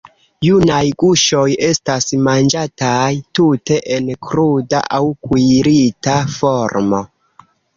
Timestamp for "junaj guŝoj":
0.45-1.43